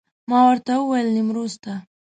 [0.29, 1.73] ما ورته وویل نیمروز ته.